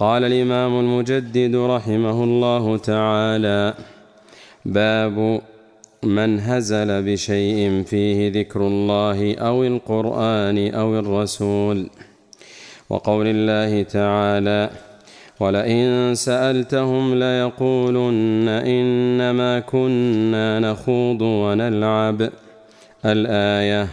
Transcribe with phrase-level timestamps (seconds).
[0.00, 3.74] قال الإمام المجدد رحمه الله تعالى
[4.64, 5.40] باب
[6.02, 11.90] من هزل بشيء فيه ذكر الله أو القرآن أو الرسول.
[12.90, 14.70] وقول الله تعالى
[15.40, 22.30] ولئن سألتهم ليقولن إنما كنا نخوض ونلعب.
[23.04, 23.88] الآية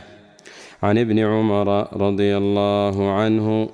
[0.83, 3.69] عن ابن عمر رضي الله عنه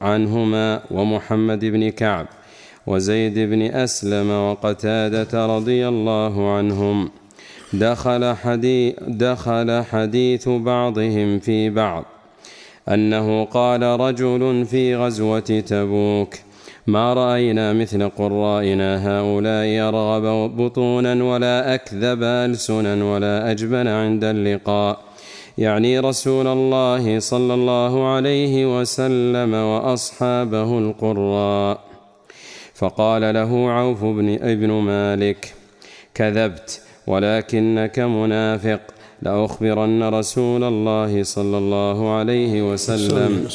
[0.00, 2.26] عنهما ومحمد بن كعب
[2.86, 7.10] وزيد بن أسلم وقتادة رضي الله عنهم.
[7.72, 12.04] دخل حديث, دخل حديث بعضهم في بعض.
[12.88, 16.34] أنه قال رجل في غزوة تبوك
[16.86, 25.07] ما رأينا مثل قرائنا هؤلاء يرغب بطونا ولا أكذب ألسنا ولا أجبن عند اللقاء
[25.58, 31.80] يعني رسول الله صلى الله عليه وسلم وأصحابه القراء.
[32.74, 35.54] فقال له عوف بن ابن مالك
[36.14, 38.80] كذبت ولكنك منافق
[39.22, 43.48] لأخبرن رسول الله صلى الله عليه وسلم.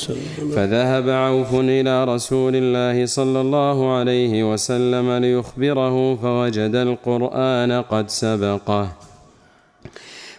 [0.55, 8.87] فذهب عوف إلى رسول الله صلى الله عليه وسلم ليخبره فوجد القرآن قد سبقه.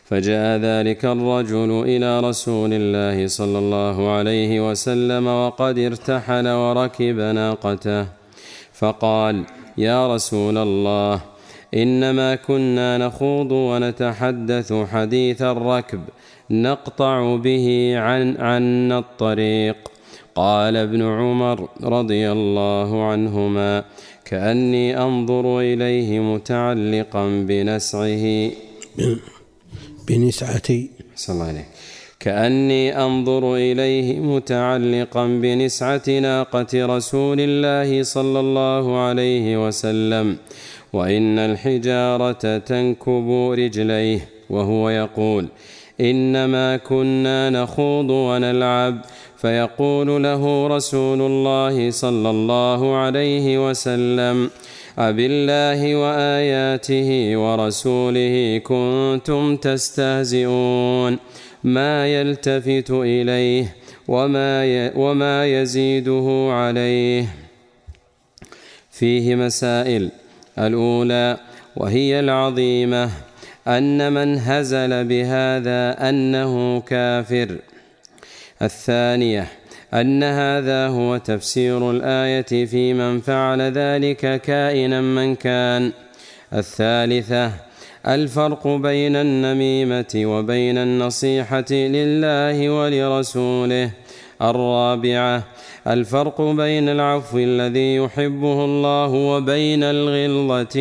[0.04, 8.06] فجاء ذلك الرجل إلى رسول الله صلى الله عليه وسلم وقد ارتحل وركب ناقته.
[8.72, 9.44] فقال
[9.78, 11.20] يا رسول الله
[11.74, 16.00] إنما كنا نخوض ونتحدث حديث الركب
[16.50, 19.76] نقطع به عن عنا الطريق.
[20.34, 23.84] قال ابن عمر رضي الله عنهما
[24.24, 28.50] كأني أنظر إليه متعلقا بنسعه.
[30.08, 30.90] بنسعتي.
[31.16, 31.68] صلى الله عليه.
[32.20, 40.36] كأني أنظر إليه متعلقا بنسعة ناقة رسول الله صلى الله عليه وسلم
[40.92, 45.48] وإن الحجارة تنكب رجليه وهو يقول
[46.00, 49.00] إنما كنا نخوض ونلعب.
[49.36, 54.50] فيقول له رسول الله صلى الله عليه وسلم
[54.98, 61.18] أبالله وآياته ورسوله كنتم تستهزئون
[61.64, 63.76] ما يلتفت إليه
[64.08, 67.26] وما وما يزيده عليه
[68.90, 70.10] فيه مسائل
[70.58, 71.36] الأولى
[71.76, 73.10] وهي العظيمة
[73.68, 77.58] أن من هزل بهذا أنه كافر
[78.62, 79.48] الثانية
[79.94, 85.92] أن هذا هو تفسير الآية في من فعل ذلك كائنا من كان.
[86.52, 87.50] الثالثة
[88.08, 93.90] الفرق بين النميمة وبين النصيحة لله ولرسوله.
[94.42, 95.42] الرابعة
[95.86, 100.76] الفرق بين العفو الذي يحبه الله وبين الغلظة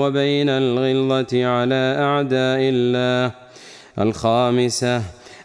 [0.00, 3.32] وبين الغلظة على أعداء الله.
[3.98, 5.02] الخامسة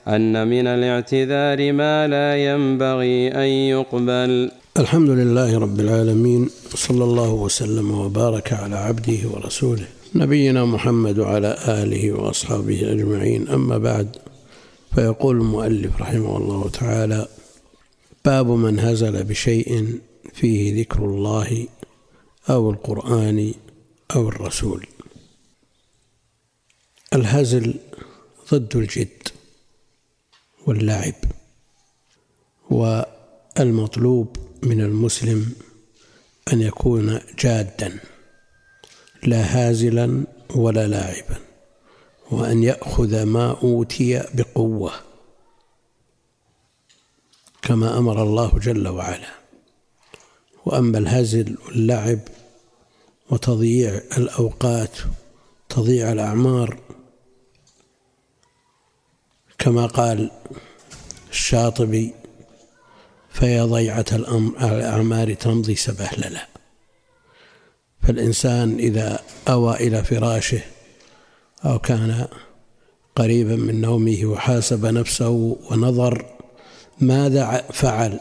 [0.07, 4.51] أن من الاعتذار ما لا ينبغي أن يقبل.
[4.77, 12.11] الحمد لله رب العالمين صلى الله وسلم وبارك على عبده ورسوله نبينا محمد وعلى آله
[12.11, 13.47] وأصحابه أجمعين.
[13.47, 14.15] أما بعد
[14.95, 17.27] فيقول المؤلف رحمه الله تعالى
[18.25, 19.99] باب من هزل بشيء
[20.33, 21.67] فيه ذكر الله
[22.49, 23.53] أو القرآن
[24.15, 24.87] أو الرسول.
[27.13, 27.73] الهزل
[28.53, 29.27] ضد الجد.
[30.71, 31.13] واللعب
[32.69, 35.55] والمطلوب من المسلم
[36.53, 37.99] أن يكون جادا
[39.23, 40.23] لا هازلا
[40.55, 41.37] ولا لاعبا
[42.31, 44.91] وأن يأخذ ما أوتي بقوة
[47.61, 49.31] كما أمر الله جل وعلا.
[50.65, 52.19] وأما الهزل واللعب
[53.29, 54.97] وتضييع الأوقات
[55.69, 56.79] تضييع الأعمار
[59.61, 60.31] كما قال
[61.29, 62.13] الشاطبي
[63.29, 66.47] فيا ضيعة الأعمار تمضي سبهللا.
[68.01, 70.61] فالإنسان إذا أوى إلى فراشه
[71.65, 72.27] أو كان
[73.15, 76.25] قريبا من نومه وحاسب نفسه ونظر
[76.99, 78.19] ماذا فعل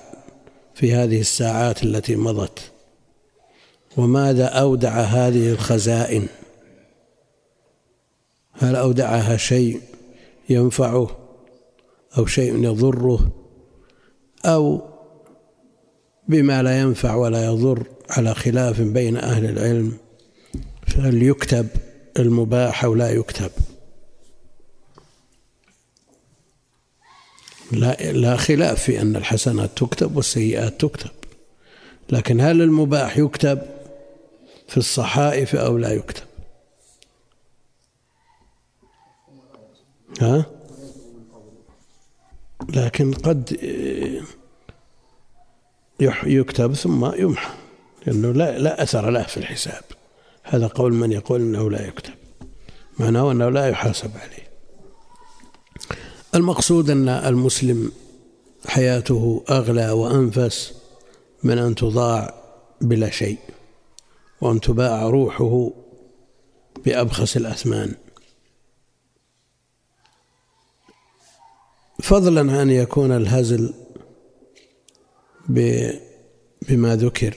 [0.75, 2.73] في هذه الساعات التي مضت؟
[3.97, 6.27] وماذا أودع هذه الخزائن؟
[8.53, 9.81] هل أودعها شيء
[10.49, 11.20] ينفعه؟
[12.19, 13.31] أو شيء يضره
[14.45, 14.83] أو
[16.29, 19.97] بما لا ينفع ولا يضر على خلاف بين أهل العلم
[20.87, 21.69] فهل يكتب
[22.19, 23.51] المباح أو لا يكتب.
[27.73, 31.11] لا لا خلاف في أن الحسنات تكتب والسيئات تكتب
[32.11, 33.63] لكن هل المباح يكتب
[34.69, 36.25] في الصحائف أو لا يكتب؟
[40.21, 40.60] ها؟
[42.75, 43.57] لكن قد
[46.27, 47.51] يكتب ثم يمحى
[48.07, 49.83] لأنه لا, لا أثر له في الحساب.
[50.43, 52.13] هذا قول من يقول أنه لا يكتب.
[52.99, 54.51] معناه أنه لا يحاسب عليه.
[56.35, 57.93] المقصود أن المسلم
[58.67, 60.75] حياته أغلى وأنفس
[61.43, 62.35] من أن تضاع
[62.81, 63.39] بلا شيء
[64.41, 65.71] وأن تباع روحه
[66.85, 67.95] بأبخس الأثمان.
[72.11, 73.75] فضلا عن يكون الهزل
[76.69, 77.37] بما ذكر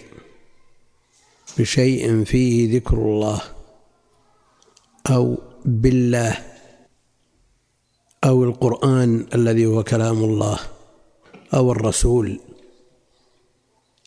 [1.57, 3.41] بشيء فيه ذكر الله
[5.09, 6.37] أو بالله
[8.23, 10.59] أو القرآن الذي هو كلام الله
[11.53, 12.39] أو الرسول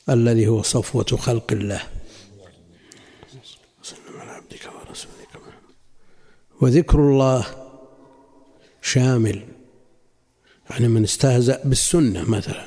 [0.08, 1.82] الذي هو صفوة خلق الله.
[6.60, 7.46] وذكر الله
[8.82, 9.55] شامل.
[10.70, 12.66] يعني من استهزأ بالسنة مثلا.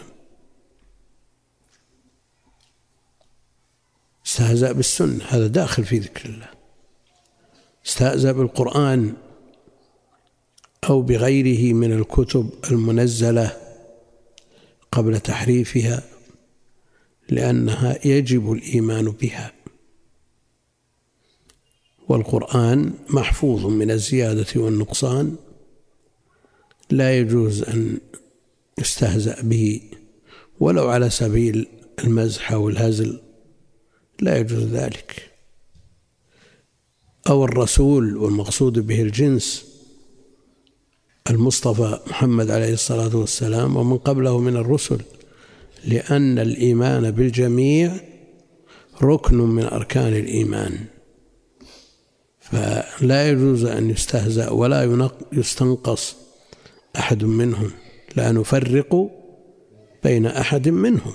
[4.26, 6.50] استهزأ بالسنة هذا داخل في ذكر الله.
[7.86, 9.14] استهزأ بالقرآن
[10.90, 13.58] أو بغيره من الكتب المنزلة
[14.92, 16.04] قبل تحريفها
[17.30, 19.52] لأنها يجب الإيمان بها.
[22.08, 25.36] والقرآن محفوظ من الزيادة والنقصان.
[26.92, 27.98] لا يجوز أن
[28.80, 29.82] يستهزأ به
[30.60, 31.68] ولو على سبيل
[32.04, 33.22] المزح أو الهزل
[34.22, 35.30] لا يجوز ذلك.
[37.30, 39.66] أو الرسول والمقصود به الجنس
[41.30, 45.02] المصطفى محمد عليه الصلاة والسلام ومن قبله من الرسل
[45.86, 48.00] لأن الإيمان بالجميع
[49.02, 50.86] ركن من أركان الإيمان.
[52.40, 56.16] فلا يجوز أن يستهزأ ولا يستنقص
[57.00, 57.72] أحد منهم
[58.16, 59.12] لا نفرق
[60.04, 61.14] بين أحد منهم.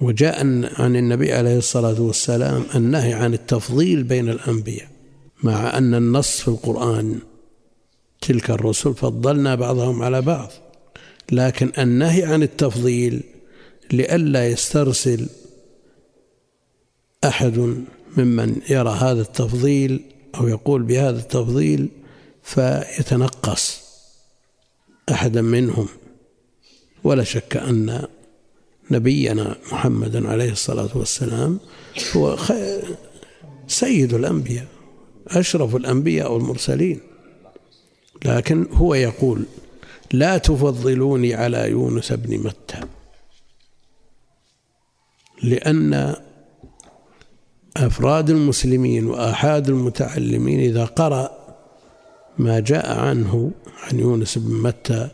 [0.00, 0.40] وجاء
[0.80, 4.88] عن النبي عليه الصلاة والسلام النهي عن التفضيل بين الأنبياء
[5.42, 7.18] مع أن النص في القرآن
[8.20, 10.50] تلك الرسل فضلنا بعضهم على بعض
[11.32, 13.22] لكن النهي عن التفضيل
[13.92, 15.28] لئلا يسترسل
[17.24, 17.84] أحد
[18.16, 20.00] ممن يرى هذا التفضيل
[20.34, 21.88] أو يقول بهذا التفضيل
[22.42, 23.80] فيتنقص
[25.10, 25.88] أحدا منهم.
[27.04, 28.06] ولا شك أن
[28.90, 31.60] نبينا محمدا عليه الصلاة والسلام
[32.16, 32.38] هو
[33.66, 34.66] سيد الأنبياء
[35.28, 37.00] أشرف الأنبياء والمرسلين.
[38.24, 39.46] لكن هو يقول
[40.12, 42.80] لا تفضلوني على يونس بن متى.
[45.42, 46.16] لأن
[47.76, 51.39] أفراد المسلمين وآحاد المتعلمين إذا قرأ
[52.38, 53.50] ما جاء عنه
[53.82, 55.08] عن يونس بن متى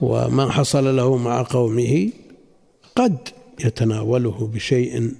[0.00, 2.10] وما حصل له مع قومه
[2.96, 3.18] قد
[3.64, 5.14] يتناوله بشيء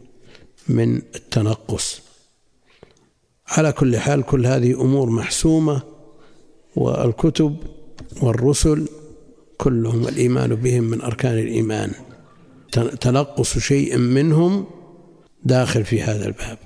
[0.69, 2.03] من التنقص.
[3.49, 5.83] على كل حال كل هذه أمور محسومة
[6.77, 7.57] والكتب
[8.23, 8.89] والرسل
[9.59, 11.93] كلهم الايمان بهم من أركان الإيمان.
[13.01, 14.67] تنقص شيء منهم
[15.45, 16.59] داخل في هذا الباب.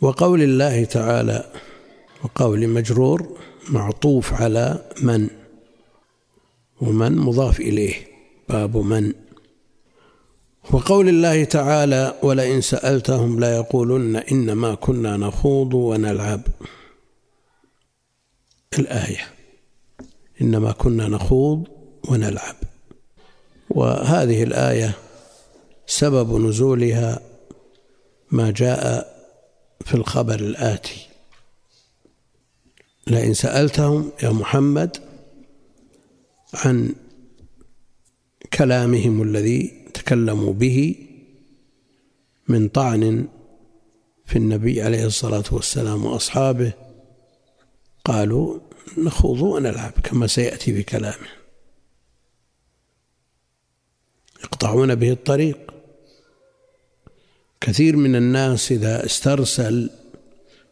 [0.00, 1.52] وقول الله تعالى
[2.24, 3.38] وقول مجرور
[3.68, 5.28] معطوف على من؟
[6.80, 7.94] ومن مضاف إليه
[8.48, 9.12] باب من؟
[10.70, 16.40] وقول الله تعالى ولئن سألتهم ليقولن إنما كنا نخوض ونلعب
[18.78, 19.20] الآية
[20.42, 21.68] إنما كنا نخوض
[22.08, 22.56] ونلعب
[23.70, 24.94] وهذه الآية
[25.86, 27.20] سبب نزولها
[28.30, 29.12] ما جاء
[29.84, 31.11] في الخبر الآتي.
[33.06, 34.96] لئن سألتهم يا محمد
[36.54, 36.94] عن
[38.52, 40.96] كلامهم الذي تكلموا به
[42.48, 43.28] من طعن
[44.26, 46.72] في النبي عليه الصلاة والسلام وأصحابه
[48.04, 48.58] قالوا
[48.98, 51.28] نخوض ونلعب كما سيأتي بكلامه
[54.44, 55.74] يقطعون به الطريق.
[57.60, 59.90] كثير من الناس إذا استرسل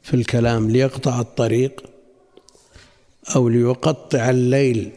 [0.02, 1.89] في الكلام ليقطع الطريق
[3.36, 4.92] أو ليقطع الليل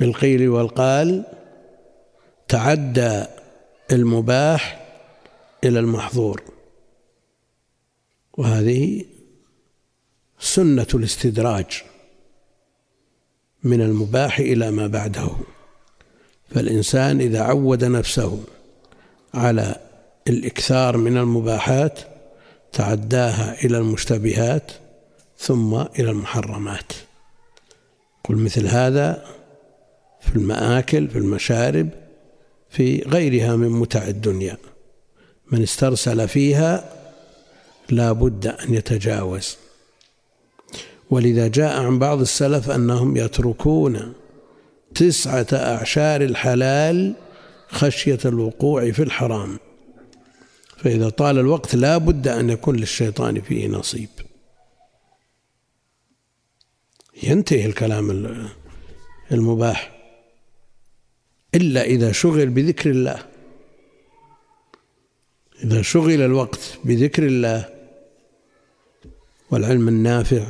[0.00, 1.24] بالقيل والقال
[2.48, 3.24] تعدى
[3.92, 4.86] المباح
[5.64, 6.42] إلى المحظور.
[8.38, 9.04] وهذه
[10.38, 11.82] سنة الاستدراج
[13.62, 15.30] من المباح إلى ما بعده.
[16.50, 18.44] فالإنسان إذا عود نفسه
[19.34, 19.76] على
[20.28, 21.98] الإكثار من المباحات
[22.72, 24.72] تعداها إلى المشتبهات
[25.38, 26.92] ثم إلى المحرمات.
[28.24, 29.24] قل مثل هذا
[30.20, 31.88] في المآكل في المشارب
[32.70, 34.56] في غيرها من متع الدنيا.
[35.52, 36.90] من استرسل فيها
[37.90, 39.56] لا بد أن يتجاوز.
[41.10, 44.12] ولذا جاء عن بعض السلف أنهم يتركون
[44.94, 47.14] تسعة أعشار الحلال
[47.68, 49.58] خشية الوقوع في الحرام.
[50.76, 54.08] فإذا طال الوقت لا بد أن يكون للشيطان فيه نصيب.
[57.22, 58.10] ينتهي الكلام
[59.32, 59.94] المباح.
[61.54, 63.26] إلا إذا شغل بذكر الله.
[65.64, 67.68] إذا شغل الوقت بذكر الله.
[69.50, 70.46] والعلم النافع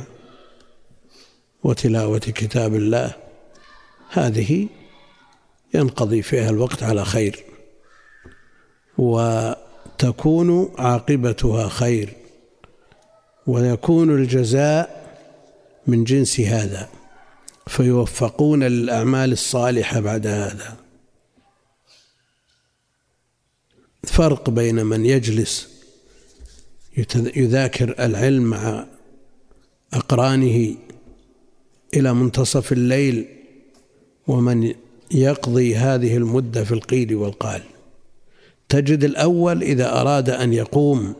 [1.63, 3.15] وتلاوة كتاب الله.
[4.09, 4.67] هذه
[5.73, 7.43] ينقضي فيها الوقت على خير.
[8.97, 12.13] وتكون عاقبتها خير.
[13.47, 15.04] ويكون الجزاء
[15.87, 16.89] من جنس هذا
[17.67, 20.77] فيوفقون للأعمال الصالحة بعد هذا.
[24.03, 25.69] فرق بين من يجلس
[27.35, 28.87] يذاكر العلم مع
[29.93, 30.75] أقرانه
[31.93, 33.25] إلى منتصف الليل
[34.27, 34.73] ومن
[35.11, 37.63] يقضي هذه المدة في القيل والقال.
[38.69, 41.15] تجد الأول إذا أراد أن يقوم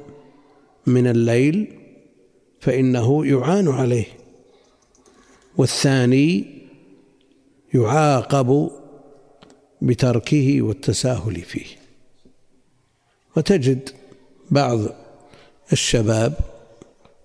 [0.86, 1.80] من الليل
[2.60, 4.06] فإنه يعان عليه.
[5.58, 6.46] والثاني
[7.74, 8.70] يعاقب
[9.82, 11.66] بتركه والتساهل فيه.
[13.38, 13.90] وتجد
[14.52, 14.80] بعض
[15.72, 16.34] الشباب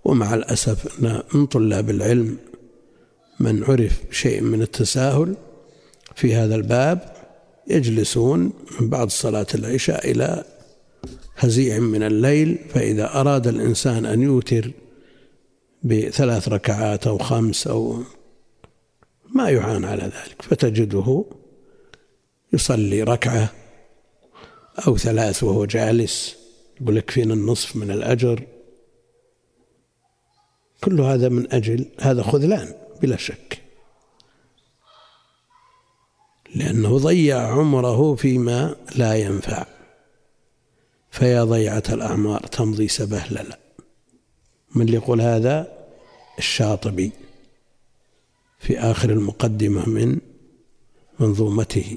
[0.04, 2.36] ومع الأسف أن من طلاب العلم
[3.40, 5.34] من عرف شيء من التساهل
[6.14, 7.12] في هذا الباب
[7.68, 10.44] يجلسون من بعد صلاة العشاء إلى
[11.36, 14.70] هزيع من الليل فإذا أراد الإنسان أن يوتر
[15.82, 18.02] بثلاث ركعات أو خمس أو
[19.34, 21.24] ما يعان على ذلك فتجده
[22.52, 23.52] يصلي ركعة
[24.86, 26.36] أو ثلاث وهو جالس
[26.80, 28.46] يقول لك فينا النصف من الأجر.
[30.84, 33.62] كل هذا من أجل هذا خذلان بلا شك.
[36.54, 39.66] لأنه ضيع عمره فيما لا ينفع.
[41.10, 43.58] فيا ضيعة الأعمار تمضي سبهللا
[44.74, 45.86] من اللي يقول هذا؟
[46.38, 47.12] الشاطبي.
[48.60, 50.18] في آخر المقدمة من
[51.20, 51.96] منظومته.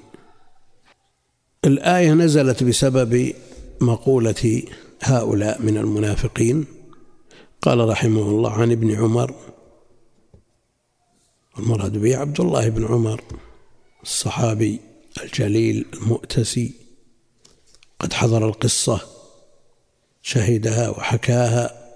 [1.65, 3.34] الآية نزلت بسبب
[3.82, 4.63] مقولة
[5.01, 6.65] هؤلاء من المنافقين.
[7.62, 9.36] قال رحمه الله عن ابن عمر
[11.60, 13.22] المراد به عبد الله بن عمر
[14.03, 14.79] الصحابي
[15.24, 16.74] الجليل المؤتسي
[18.00, 19.01] قد حضر القصة
[20.22, 21.89] شهدها وحكاها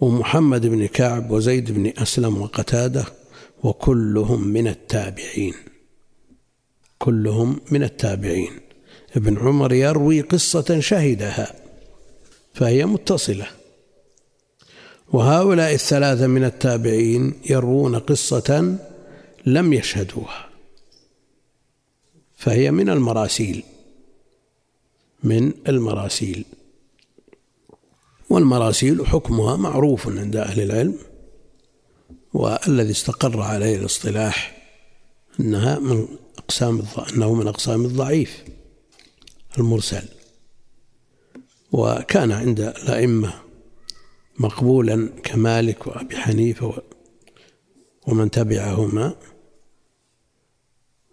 [0.00, 3.04] ومحمد بن كعب وزيد بن أسلم وقتاده
[3.64, 5.54] وكلهم من التابعين.
[6.98, 8.60] كلهم من التابعين.
[9.16, 11.54] ابن عمر يروي قصة شهدها
[12.54, 13.46] فهي متصلة.
[15.12, 18.76] وهؤلاء الثلاثة من التابعين يروون قصة
[19.46, 20.48] لم يشهدوها
[22.36, 23.62] فهي من المراسيل
[25.24, 26.44] من المراسيل.
[28.30, 31.09] والمراسيل حكمها معروف عند أهل العلم.
[32.34, 34.56] والذي استقر عليه الاصطلاح
[35.40, 36.08] أنها من
[36.38, 36.82] أقسام
[37.12, 38.44] أنه من أقسام الضعيف
[39.58, 40.08] المرسل.
[41.72, 43.32] وكان عند الأئمة
[44.38, 46.82] مقبولا كمالك وأبي حنيفة
[48.06, 49.14] ومن تبعهما.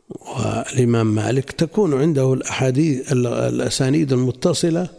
[0.10, 4.90] والإمام مالك تكون عنده الأحاديث الأسانيد المتصلة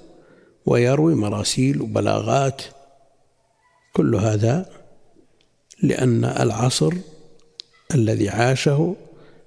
[0.67, 2.63] ويروي مراسيل وبلاغات.
[3.93, 4.78] كل هذا
[5.83, 6.93] لأن العصر
[7.95, 8.97] الذي عاشه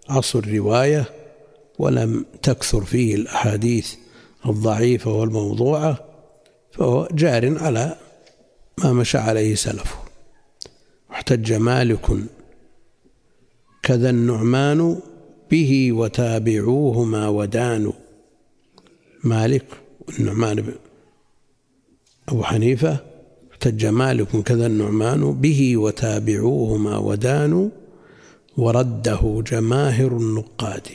[0.10, 1.06] عصر الرواية
[1.80, 3.94] ولم تكثر فيه الأحاديث
[4.46, 6.06] الضعيفة والموضوعة
[6.72, 7.96] فهو جار على
[8.78, 9.98] ما مشى عليه سلفه.
[11.12, 12.08] احتج مالك
[13.84, 15.00] كذا النعمان
[15.52, 17.94] به وتابعوهما ودانوا
[19.24, 19.66] مالك
[20.08, 20.74] والنعمان
[22.30, 23.11] أبو حنيفة
[23.62, 27.70] احتج مالك كذا النعمان به وتابعوهما ودانوا
[28.58, 30.88] ورده جماهر النقاد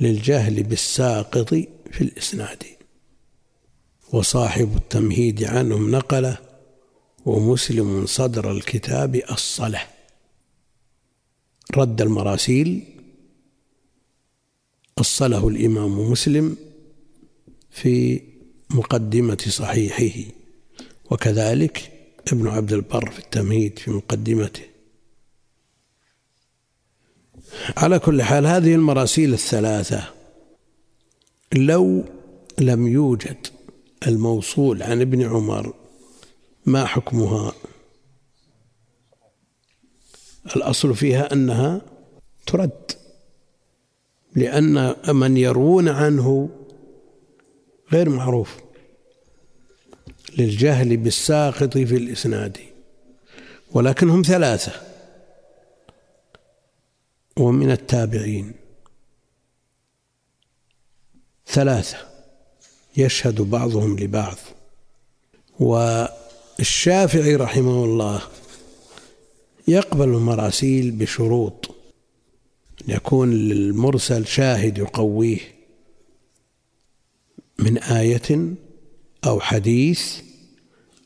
[0.00, 1.48] للجهل بالساقط
[1.92, 2.62] في الإسناد.
[4.12, 6.38] وصاحب التمهيد عنهم نقله
[7.26, 9.80] ومسلم صدر الكتاب الصلة
[11.76, 12.84] رد المراسيل
[14.98, 16.56] أصله الإمام مسلم
[17.70, 18.20] في
[18.70, 20.37] مقدمة صحيحه.
[21.10, 21.92] وكذلك
[22.32, 24.62] ابن عبد البر في التمهيد في مقدمته.
[27.76, 30.04] على كل حال هذه المراسيل الثلاثة
[31.52, 32.04] لو
[32.58, 33.46] لم يوجد
[34.06, 35.74] الموصول عن ابن عمر
[36.66, 37.52] ما حكمها؟
[40.56, 41.82] الأصل فيها أنها
[42.46, 42.92] ترد
[44.36, 46.48] لأن من يروون عنه
[47.92, 48.56] غير معروف.
[50.38, 52.58] للجهل بالساقط في الإسناد
[53.72, 54.72] ولكن هم ثلاثة.
[57.36, 58.52] ومن التابعين.
[61.46, 61.96] ثلاثة.
[62.96, 64.36] يشهد بعضهم لبعض.
[65.60, 68.22] والشافعي رحمه الله
[69.68, 71.74] يقبل المراسيل بشروط.
[72.88, 75.38] يكون للمرسل شاهد يقويه
[77.58, 78.54] من آية
[79.26, 80.27] أو حديث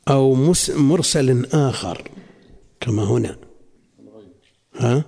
[0.08, 0.34] أو
[0.76, 2.10] مرسل آخر
[2.80, 3.36] كما هنا.
[4.74, 5.04] ها؟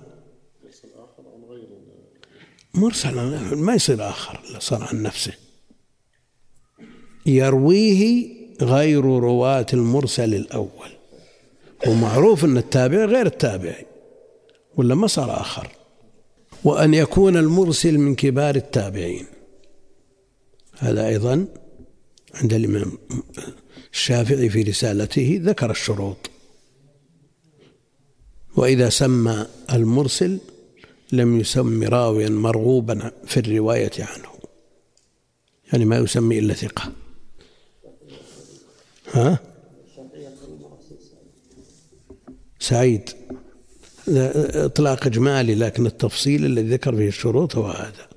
[2.73, 3.15] مرسل
[3.55, 5.33] ما يصير آخر صار عن نفسه.
[7.25, 8.27] يرويه
[8.61, 10.89] غير رواة المرسل الأول.
[11.87, 13.85] ومعروف أن التابع غير التابعي
[14.77, 15.71] ولا ما صار آخر؟
[16.63, 19.25] وأن يكون المرسل من كبار التابعين.
[20.77, 21.47] هذا أيضا
[22.33, 22.97] عند الإمام
[23.95, 26.29] الشافعي في رسالته ذكر الشروط.
[28.55, 30.39] وإذا سمى المرسل
[31.11, 34.29] لم يسم راويا مرغوبا في الرواية عنه.
[35.73, 36.91] يعني ما يسمي إلا ثقة.
[39.11, 39.39] ها؟
[42.59, 43.09] سعيد.
[44.07, 48.14] إطلاق إجمالي لكن التفصيل الذي ذكر فيه الشروط هو هذا.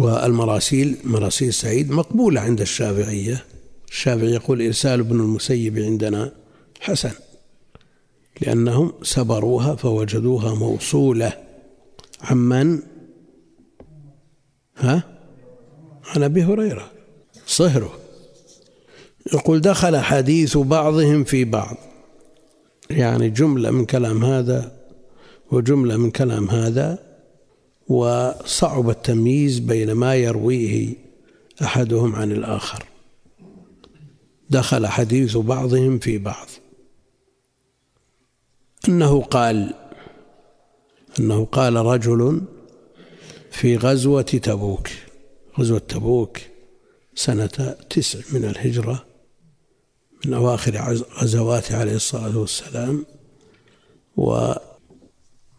[0.00, 3.44] والمراسيل مراسيل سعيد مقبولة عند الشافعية.
[3.88, 6.32] الشافعي يقول إرسال ابن المسيب عندنا
[6.80, 7.12] حسن
[8.40, 11.32] لأنهم سبروها فوجدوها موصولة.
[12.22, 12.78] عمن؟
[14.76, 15.02] ها؟
[16.04, 16.90] عن أبي هريرة.
[17.46, 17.98] صهره.
[19.32, 21.76] يقول دخل حديث بعضهم في بعض.
[22.90, 24.72] يعني جملة من كلام هذا
[25.50, 27.15] وجملة من كلام هذا.
[27.88, 30.94] وصعب التمييز بين ما يرويه
[31.62, 32.84] أحدهم عن الآخر.
[34.50, 36.46] دخل حديث بعضهم في بعض.
[38.88, 39.74] أنه قال
[41.20, 42.42] أنه قال رجل
[43.50, 44.88] في غزوة تبوك
[45.58, 46.38] غزوة تبوك
[47.14, 49.06] سنة تسع من الهجرة
[50.26, 50.76] من أواخر
[51.22, 53.06] غزواته عليه الصلاة والسلام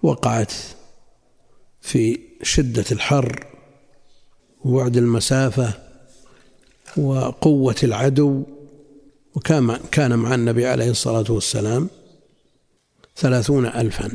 [0.03, 0.53] ووقعت
[1.87, 3.45] في شدة الحر
[4.65, 5.73] وبعد المسافة
[6.97, 8.43] وقوة العدو
[9.35, 11.89] وكان كان مع النبي عليه الصلاة والسلام
[13.17, 14.11] ثلاثون ألفا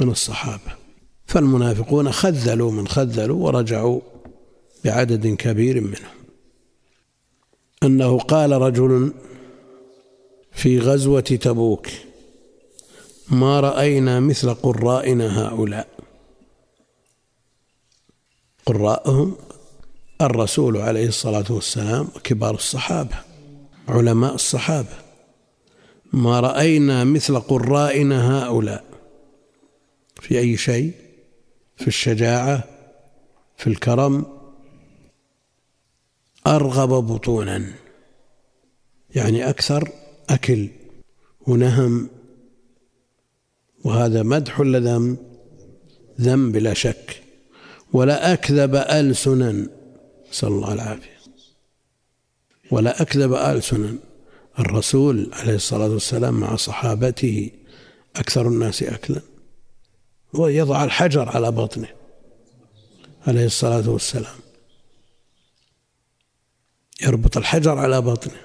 [0.00, 0.74] من الصحابة.
[1.26, 4.00] فالمنافقون خذلوا من خذلوا ورجعوا
[4.84, 6.14] بعدد كبير منهم.
[7.82, 9.12] أنه قال رجل
[10.52, 11.86] في غزوة تبوك
[13.30, 15.99] ما رأينا مثل قرائنا هؤلاء.
[18.70, 19.36] قراءهم
[20.20, 23.14] الرسول عليه الصلاة والسلام وكبار الصحابة
[23.88, 24.98] علماء الصحابة.
[26.12, 28.84] ما رأينا مثل قرائنا هؤلاء.
[30.20, 30.92] في أي شيء؟
[31.76, 32.64] في الشجاعة
[33.56, 34.26] في الكرم.
[36.46, 37.72] أرغب بطونا.
[39.14, 39.88] يعني أكثر
[40.30, 40.68] أكل
[41.46, 42.10] ونهم.
[43.84, 45.16] وهذا مدح ولا ذم
[46.20, 47.29] ذم بلا شك.
[47.92, 49.66] ولا أكذب ألسنا.
[50.30, 51.20] نسأل الله العافية
[52.70, 53.98] ولا أكذب ألسنا.
[54.58, 57.50] الرسول عليه الصلاة والسلام مع صحابته
[58.16, 59.20] أكثر الناس أكلا.
[60.34, 61.88] ويضع الحجر على بطنه
[63.26, 64.36] عليه الصلاة والسلام.
[67.02, 68.40] يربط الحجر على بطنه.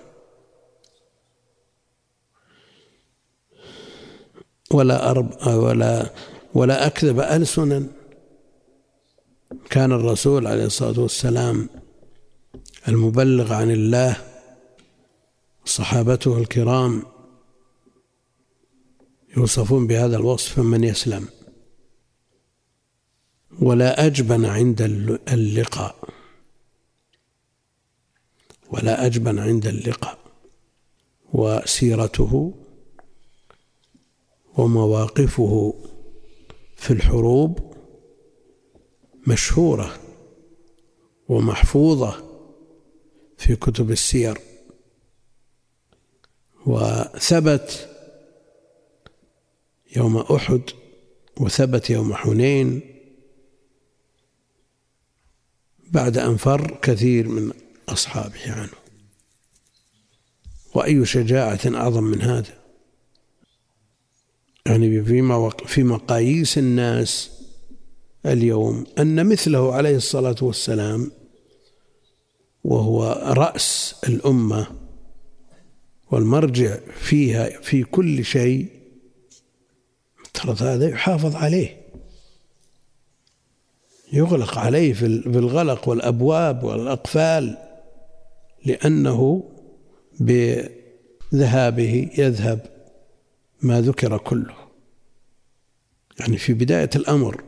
[4.72, 6.10] ولا أرب ولا
[6.54, 7.88] ولا أكذب ألسنا.
[9.70, 11.70] كان الرسول عليه الصلاة والسلام
[12.88, 14.18] المبلغ عن الله
[15.66, 17.04] صحابته الكرام
[19.38, 21.28] يوصفون بهذا الوصف فمن يسلم.
[23.62, 24.82] ولا أجبن عند
[25.32, 26.10] اللقاء.
[28.72, 30.18] ولا أجبن عند اللقاء.
[31.34, 32.54] وسيرته
[34.58, 35.74] ومواقفه
[36.76, 37.75] في الحروب
[39.28, 40.00] مشهورة
[41.28, 42.24] ومحفوظة
[43.38, 44.40] في كتب السير.
[46.66, 47.90] وثبت
[49.96, 50.62] يوم أحد
[51.38, 52.82] وثبت يوم حنين
[55.88, 57.54] بعد أن فر كثير من
[57.90, 58.74] أصحابه عنه.
[60.76, 62.62] وأي شجاعة أعظم من هذا؟
[64.66, 65.04] يعني
[65.66, 67.35] في مقاييس الناس
[68.26, 71.12] اليوم أن مثله عليه الصلاة والسلام
[72.64, 74.68] وهو رأس الأمة
[76.12, 78.68] والمرجع فيها في كل شيء
[80.34, 81.82] ترى هذا يحافظ عليه.
[84.14, 87.58] يغلق عليه في الغلق والأبواب والأقفال
[88.66, 89.44] لأنه
[90.20, 92.66] بذهابه يذهب
[93.62, 94.56] ما ذكر كله.
[96.20, 97.44] يعني في بداية الأمر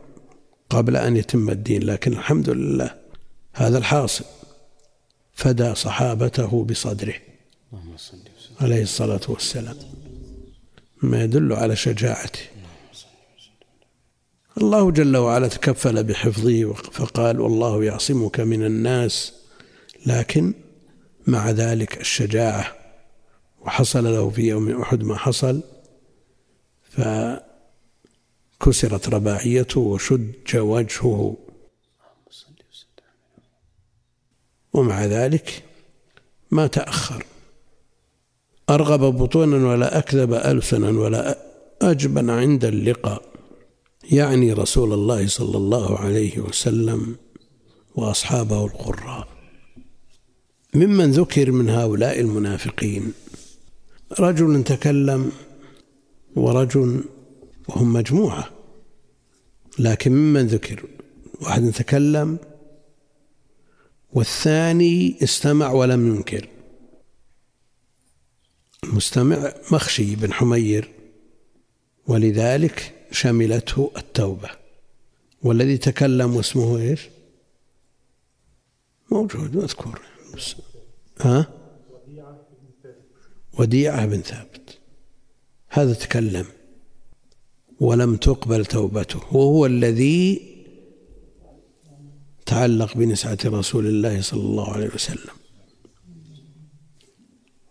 [0.70, 2.94] قبل أن يتم الدين لكن الحمد لله
[3.52, 4.24] هذا الحاصل.
[5.34, 7.14] فدى صحابته بصدره
[8.60, 9.76] عليه الصلاة والسلام
[11.02, 12.40] ما يدل على شجاعته.
[14.58, 19.32] الله جل وعلا تكفل بحفظه فقال والله يعصمك من الناس.
[20.06, 20.54] لكن
[21.26, 22.76] مع ذلك الشجاعة
[23.60, 25.62] وحصل له في يوم أحد ما حصل
[28.60, 31.36] فكسرت رباعيته وشج وجهه.
[34.72, 35.64] ومع ذلك
[36.50, 37.24] ما تأخر.
[38.70, 41.38] أرغب بطونا ولا أكذب ألسنا ولا
[41.82, 43.22] أجبن عند اللقاء.
[44.12, 47.16] يعني رسول الله صلى الله عليه وسلم
[47.94, 49.28] وأصحابه القراء.
[50.74, 53.12] ممن ذكر من هؤلاء المنافقين.
[54.20, 55.32] رجل تكلم
[56.36, 57.04] ورجل
[57.68, 58.50] وهم مجموعة.
[59.78, 60.84] لكن ممن ذكر؟
[61.40, 62.38] واحد تكلم
[64.12, 66.48] والثاني استمع ولم ينكر.
[68.84, 70.90] المستمع مخشي بن حمير
[72.06, 74.50] ولذلك شملته التوبة.
[75.42, 77.08] والذي تكلم واسمه إيش؟
[79.10, 80.00] موجود مذكور.
[81.20, 81.46] ها؟
[83.58, 84.78] وديعة بن ثابت.
[85.68, 86.46] هذا تكلم.
[87.80, 89.36] ولم تقبل توبته.
[89.36, 90.56] وهو الذي
[92.46, 95.34] تعلق بنسعة رسول الله صلى الله عليه وسلم.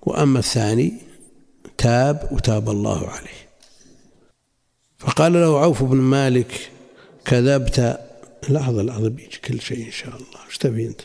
[0.02, 0.94] وأما الثاني
[1.78, 3.50] تاب وتاب الله عليه.
[4.98, 6.72] فقال له عوف بن مالك
[7.26, 8.00] كذبت.
[8.50, 10.46] لحظة لحظة بيجي كل شيء إن شاء الله.
[10.48, 11.02] إيش تبي أنت؟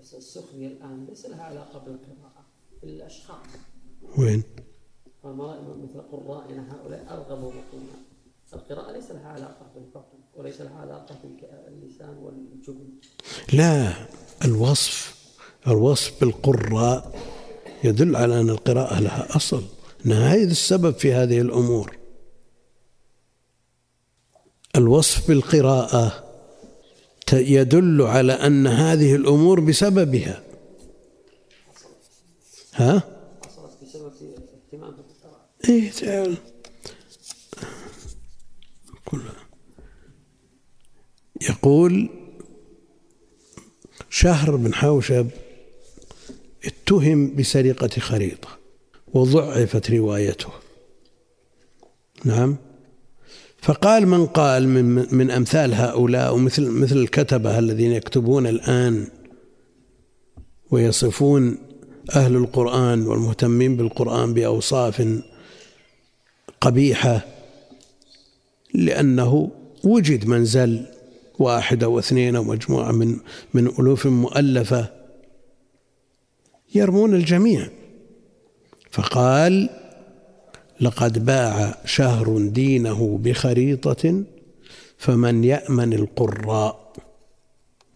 [0.00, 2.46] بس السخرية الآن ليس لها علاقة بالقراءة
[2.84, 3.46] الأشخاص
[4.18, 4.42] وين؟
[5.24, 7.75] مثل قرائنا هؤلاء أرغبوا بطونا
[8.56, 11.18] القراءة ليس لها علاقة بالفقه وليس لها علاقة
[11.68, 12.88] باللسان والجبن.
[13.52, 13.92] لا
[14.44, 15.16] الوصف
[15.66, 17.20] الوصف بالقراء
[17.84, 19.62] يدل على أن القراءة لها أصل
[20.06, 21.96] أنها هي السبب في هذه الأمور.
[24.76, 26.24] الوصف بالقراءة
[27.32, 30.42] يدل على أن هذه الأمور بسببها.
[32.74, 33.02] ها؟
[33.44, 34.12] حصلت بسبب
[34.66, 36.36] اهتمام بالقراءة إيه تعال.
[41.40, 42.08] يقول
[44.10, 45.28] شهر بن حوشب
[46.64, 48.48] اتهم بسرقة خريطة
[49.14, 50.50] وضعفت روايته.
[52.24, 52.56] نعم.
[53.62, 59.08] فقال من قال من من أمثال هؤلاء ومثل مثل الكتبة الذين يكتبون الآن
[60.70, 61.58] ويصفون
[62.14, 65.20] أهل القرآن والمهتمين بالقرآن بأوصاف
[66.60, 67.35] قبيحة
[68.76, 69.50] لأنه
[69.84, 70.86] وجد منزل
[71.38, 73.16] واحد أو اثنين أو مجموعة من
[73.54, 74.92] من ألوف مؤلفة
[76.74, 77.68] يرمون الجميع.
[78.90, 79.70] فقال
[80.80, 84.24] لقد باع شهر دينه بخريطة
[84.98, 86.92] فمن يأمن القراء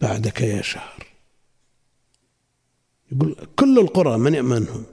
[0.00, 1.06] بعدك يا شهر.
[3.12, 4.84] يقول كل القراء من يأمنهم.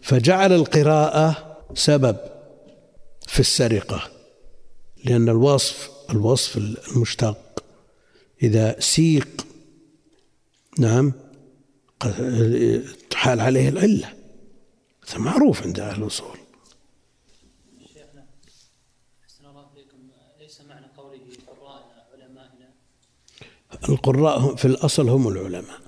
[0.00, 2.16] فجعل القراءة سبب
[3.26, 4.13] في السرقة.
[5.04, 7.64] لأن الوصف الوصف المشتق.
[8.42, 9.46] إذا سيق
[10.78, 11.12] نعم
[13.14, 14.14] حال عليه العلة.
[15.08, 16.36] هذا معروف عند أهل الأصول.
[17.94, 18.26] شيخنا
[19.24, 19.66] أحسن الله
[20.68, 22.68] معنى قوله قراءنا علمائنا
[23.88, 25.80] القراء في الأصل هم العلماء.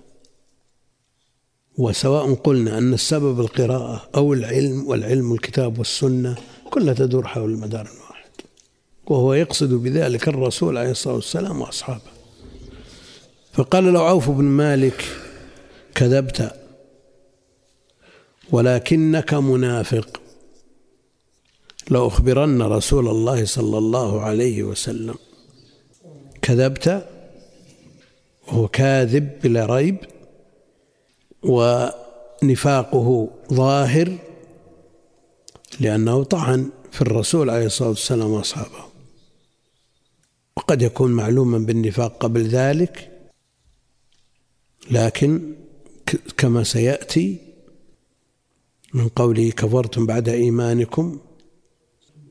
[1.78, 6.36] وسواء قلنا أن السبب القراءة أو العلم والعلم الكتاب والسنة
[6.70, 8.05] كلها تدور حول المدار الواحد
[9.06, 12.16] وهو يقصد بذلك الرسول عليه الصلاة والسلام وأصحابه.
[13.52, 15.04] فقال له عوف بن مالك
[15.94, 16.52] كذبت
[18.52, 20.20] ولكنك منافق.
[21.90, 25.14] لأخبرن رسول الله صلى الله عليه وسلم.
[26.42, 27.06] كذبت
[28.48, 29.96] وهو كاذب بلا ريب
[31.42, 34.16] ونفاقه ظاهر
[35.80, 38.95] لأنه طعن في الرسول عليه الصلاة والسلام وأصحابه.
[40.56, 43.12] وقد يكون معلوما بالنفاق قبل ذلك
[44.90, 45.54] لكن
[46.36, 47.38] كما سيأتي
[48.94, 51.18] من قوله كفرتم بعد إيمانكم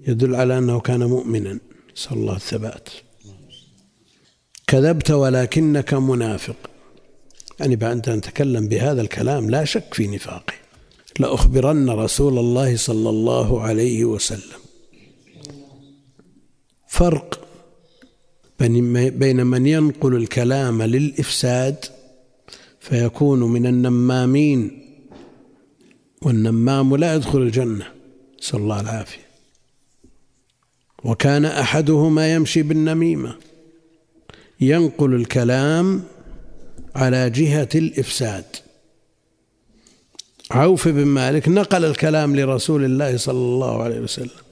[0.07, 1.59] يدل على أنه كان مؤمنا
[1.97, 2.89] نسأل الله الثبات
[4.67, 6.55] كذبت ولكنك منافق.
[7.59, 10.53] يعني بعد أن تكلم بهذا الكلام لا شك في نفاقه.
[11.19, 14.59] لأخبرن رسول الله صلى الله عليه وسلم.
[16.87, 17.44] فرق
[18.59, 21.85] بين من ينقل الكلام للإفساد
[22.79, 24.81] فيكون من النمامين
[26.21, 27.87] والنمام لا يدخل الجنة
[28.41, 29.25] نسأل الله العافية.
[31.03, 33.35] وكان أحدهما يمشي بالنميمة
[34.61, 36.03] ينقل الكلام
[36.95, 38.45] على جهة الإفساد.
[40.51, 44.45] عوف بن مالك نقل الكلام لرسول الله صلى الله عليه وسلم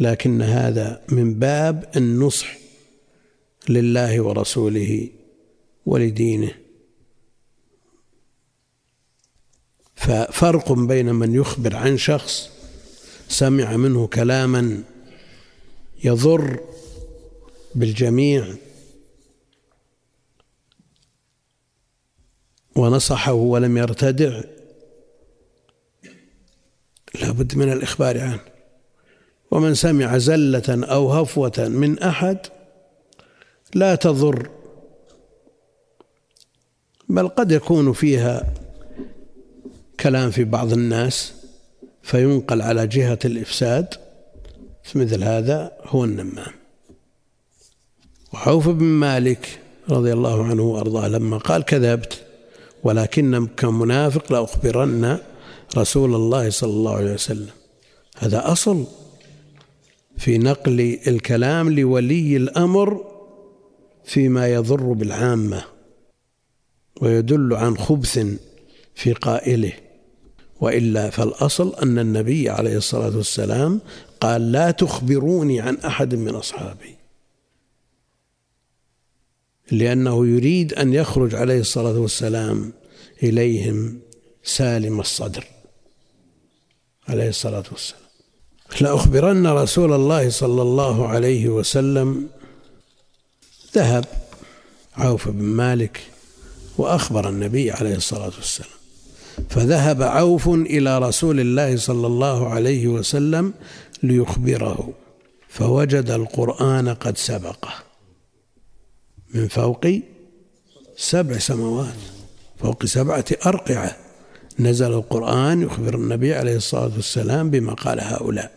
[0.00, 2.67] لكن هذا من باب النصح.
[3.70, 5.08] لله ورسوله
[5.86, 6.54] ولدينه.
[9.96, 12.50] ففرق بين من يخبر عن شخص
[13.28, 14.82] سمع منه كلاما
[16.04, 16.60] يضر
[17.74, 18.54] بالجميع
[22.76, 24.40] ونصحه ولم يرتدع
[27.20, 28.40] لا بد من الإخبار عنه.
[29.50, 32.38] ومن سمع زلة أو هفوة من أحد
[33.74, 34.50] لا تضر
[37.08, 38.54] بل قد يكون فيها
[40.00, 41.32] كلام في بعض الناس
[42.02, 43.94] فينقل على جهة الإفساد
[44.94, 46.52] مثل هذا هو النمام.
[48.34, 52.22] وعوف بن مالك رضي الله عنه وأرضاه لما قال كذبت
[52.82, 55.18] ولكنك منافق لأخبرن
[55.76, 57.50] رسول الله صلى الله عليه وسلم.
[58.16, 58.84] هذا أصل
[60.18, 63.17] في نقل الكلام لولي الأمر
[64.08, 65.64] فيما يضر بالعامة
[67.00, 68.26] ويدل عن خبث
[68.94, 69.72] في قائله
[70.60, 73.80] وإلا فالأصل أن النبي عليه الصلاة والسلام
[74.20, 76.96] قال لا تخبروني عن أحد من أصحابي.
[79.70, 82.72] لأنه يريد أن يخرج عليه الصلاة والسلام
[83.22, 84.00] إليهم
[84.42, 85.44] سالم الصدر
[87.08, 88.02] عليه الصلاة والسلام.
[88.80, 92.28] لأخبرن رسول الله صلى الله عليه وسلم
[93.74, 94.04] ذهب
[94.96, 96.00] عوف بن مالك
[96.78, 98.78] وأخبر النبي عليه الصلاة والسلام.
[99.50, 103.54] فذهب عوف إلى رسول الله صلى الله عليه وسلم
[104.02, 104.92] ليخبره
[105.48, 107.74] فوجد القرآن قد سبقه.
[109.34, 109.86] من فوق
[110.96, 111.94] سبع سماوات
[112.62, 113.96] فوق سبعة أرقعة
[114.58, 118.52] نزل القرآن يخبر النبي عليه الصلاة والسلام بما قال هؤلاء.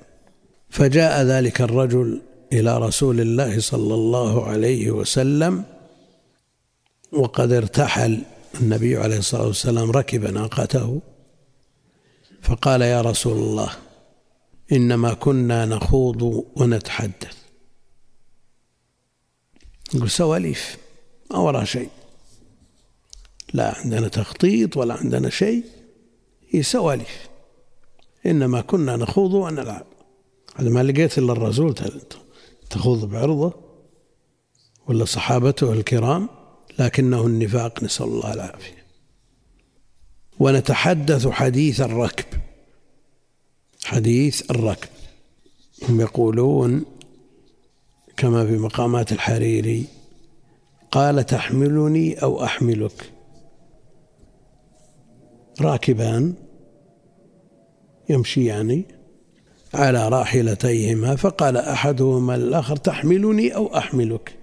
[0.69, 2.21] فجاء ذلك الرجل
[2.53, 5.63] إلى رسول الله صلى الله عليه وسلم
[7.11, 8.21] وقد ارتحل.
[8.61, 11.01] النبي عليه الصلاة والسلام ركب ناقته
[12.41, 13.69] فقال يا رسول الله
[14.71, 17.37] إنما كنا نخوض ونتحدث.
[19.95, 20.77] يقول سواليف
[21.31, 21.89] ما وراء شيء
[23.53, 25.63] لا عندنا تخطيط ولا عندنا شيء
[26.49, 27.29] هي سواليف.
[28.25, 29.85] إنما كنا نخوض ونلعب.
[30.55, 31.73] هذا ما لقيت إلا الرسول
[32.71, 33.53] تخوض بعرضه
[34.87, 36.29] ولا صحابته الكرام
[36.79, 38.85] لكنه النفاق نسأل الله العافية.
[40.39, 42.25] ونتحدث حديث الركب.
[43.83, 44.89] حديث الركب.
[45.89, 46.85] هم يقولون
[48.17, 49.85] كما في مقامات الحريري
[50.91, 53.11] قال تحملني أو أحملك؟
[55.61, 56.33] راكبان.
[58.09, 58.83] يمشيان
[59.73, 64.33] على راحلتيهما فقال أحدهما الآخر تحملني أو أحملك؟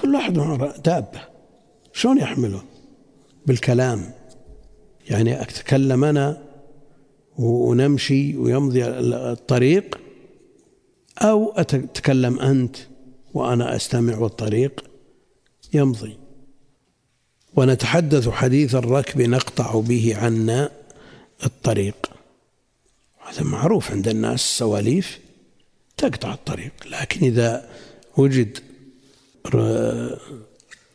[0.00, 0.32] كل واحد
[0.84, 1.20] دابة
[1.92, 2.62] شلون يحمله
[3.46, 4.10] بالكلام.
[5.10, 6.42] يعني أتكلم أنا
[7.38, 10.00] ونمشي ويمضي الطريق
[11.18, 12.76] أو أتكلم أنت
[13.34, 14.84] وأنا أستمع والطريق
[15.74, 16.16] يمضي.
[17.56, 20.70] ونتحدث حديث الركب نقطع به عنا
[21.44, 22.11] الطريق.
[23.32, 25.20] هذا معروف عند الناس السواليف
[25.96, 26.72] تقطع الطريق.
[26.86, 27.68] لكن إذا
[28.16, 28.58] وجد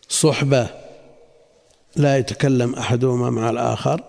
[0.10, 0.70] صحبة
[1.96, 4.04] لا يتكلم أحدهما مع الآخر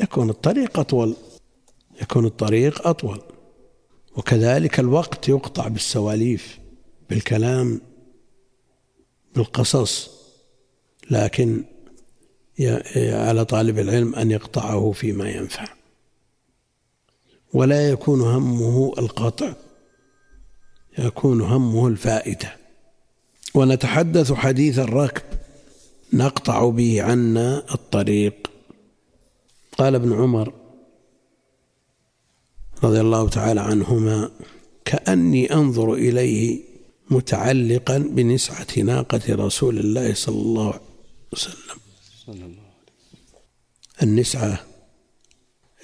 [0.00, 1.16] يكون الطريق أطول
[2.02, 3.20] يكون الطريق أطول.
[4.16, 6.58] وكذلك الوقت يقطع بالسواليف
[7.10, 7.80] بالكلام
[9.34, 10.10] بالقصص.
[11.10, 11.64] لكن
[12.96, 15.64] على طالب العلم أن يقطعه فيما ينفع.
[17.54, 19.54] ولا يكون همه القطع
[20.98, 22.56] يكون همه الفائدة
[23.54, 25.22] ونتحدث حديث الركب
[26.12, 28.50] نقطع به عنا الطريق.
[29.78, 30.52] قال ابن عمر
[32.84, 34.30] رضي الله تعالى عنهما
[34.84, 36.60] كأني أنظر إليه
[37.10, 40.80] متعلقا بنسعة ناقة رسول الله صلى الله عليه
[41.32, 41.78] وسلم.
[44.02, 44.66] النسعة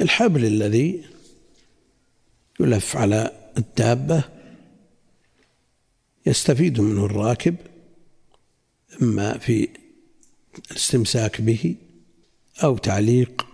[0.00, 1.04] الحبل الذي
[2.60, 4.24] يلف على الدابة
[6.26, 7.56] يستفيد منه الراكب
[9.02, 9.68] إما في
[10.70, 11.74] الاستمساك به
[12.64, 13.46] أو تعليق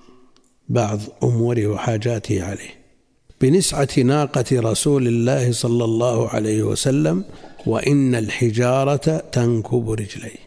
[0.69, 2.77] بعض أموره وحاجاته عليه.
[3.41, 7.25] بنسعة ناقة رسول الله صلى الله عليه وسلم
[7.67, 10.47] وإن الحجارة تنكب رجليه.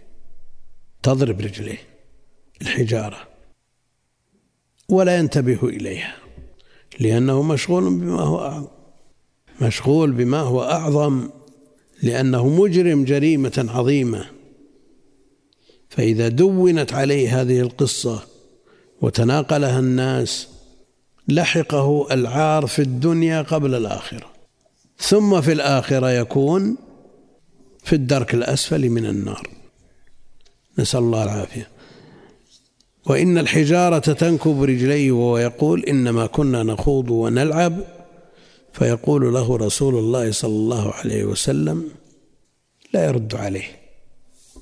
[1.03, 1.77] تضرب رجليه
[2.61, 3.27] الحجارة
[4.89, 6.15] ولا ينتبه إليها.
[6.99, 8.67] لأنه مشغول بما هو أعظم.
[9.62, 11.29] مشغول بما هو أعظم
[12.03, 14.25] لأنه مجرم جريمة عظيمة.
[15.89, 18.23] فإذا دونت عليه هذه القصة
[19.01, 20.47] وتناقلها الناس
[21.27, 24.31] لحقه العار في الدنيا قبل الآخرة.
[24.97, 26.77] ثم في الآخرة يكون
[27.83, 29.47] في الدرك الأسفل من النار.
[30.79, 31.67] نسأل الله العافية.
[33.05, 37.79] وإن الحجارة تنكب رجليه وهو يقول إنما كنا نخوض ونلعب.
[38.73, 41.89] فيقول له رسول الله صلى الله عليه وسلم
[42.93, 43.67] لا يرد عليه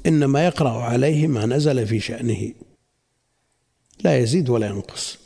[0.06, 2.52] إنما يقرأ عليه ما نزل في شأنه
[4.04, 5.17] لا يزيد ولا ينقص.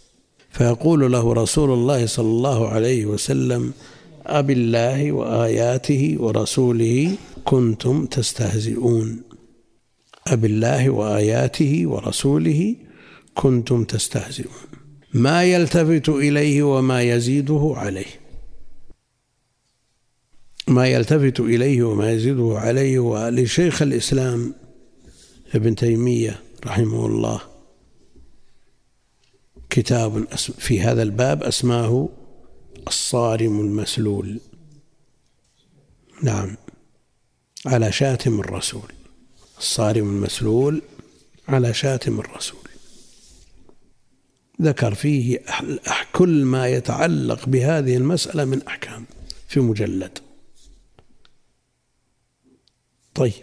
[0.49, 3.73] فيقول له رسول الله صلى الله عليه وسلم
[4.25, 9.21] أب الله وآياته ورسوله كنتم تستهزئون.
[10.27, 12.75] أب الله وآياته ورسوله
[13.35, 14.53] كنتم تستهزئون.
[15.13, 18.21] ما يلتفت إليه وما يزيده عليه.
[20.67, 22.99] ما يلتفت إليه وما يزيده عليه.
[22.99, 24.55] ولشيخ الإسلام
[25.55, 27.41] ابن تيمية رحمه الله
[29.69, 32.09] كتاب في هذا الباب أسماه
[32.87, 34.39] الصارم المسلول.
[36.23, 36.57] نعم.
[37.65, 38.91] على شاتم الرسول.
[39.57, 40.81] الصارم المسلول
[41.47, 42.70] على شاتم الرسول.
[44.61, 45.43] ذكر فيه
[46.13, 49.05] كل ما يتعلق بهذه المسألة من أحكام
[49.47, 50.17] في مجلد.
[53.15, 53.33] طيب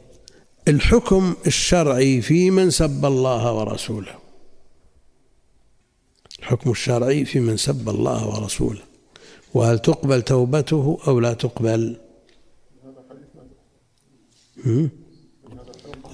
[0.69, 4.19] الحكم الشرعي في من سب الله ورسوله.
[6.39, 8.83] الحكم الشرعي في من سب الله ورسوله.
[9.55, 11.97] وهل تقبل توبته أو لا تقبل؟